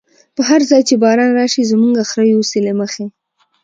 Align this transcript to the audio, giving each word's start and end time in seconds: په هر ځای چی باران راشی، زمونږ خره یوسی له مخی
په 0.35 0.41
هر 0.49 0.61
ځای 0.69 0.81
چی 0.87 0.95
باران 1.03 1.31
راشی، 1.39 1.69
زمونږ 1.71 1.85
خره 2.09 2.25
یوسی 2.33 2.59
له 2.67 2.73
مخی 2.79 3.05